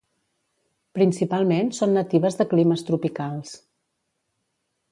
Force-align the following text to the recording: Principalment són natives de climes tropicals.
Principalment 0.99 1.69
són 1.79 1.93
natives 1.97 2.39
de 2.39 2.47
climes 2.55 2.85
tropicals. 2.87 3.53